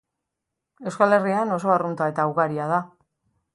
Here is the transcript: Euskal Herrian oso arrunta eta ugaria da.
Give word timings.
Euskal 0.91 1.13
Herrian 1.17 1.53
oso 1.59 1.75
arrunta 1.75 2.09
eta 2.15 2.27
ugaria 2.35 2.69
da. 2.75 2.83